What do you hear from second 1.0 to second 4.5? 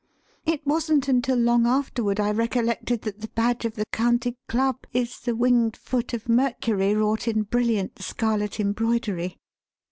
until long afterward I recollected that the badge of the County